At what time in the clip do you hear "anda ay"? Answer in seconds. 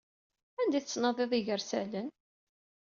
0.59-0.81